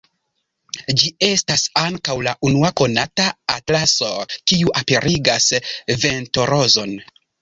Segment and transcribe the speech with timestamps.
[1.01, 4.09] Ĝi estas ankaŭ la unua konata atlaso
[4.53, 5.51] kiu aperigas
[6.07, 6.97] ventorozon.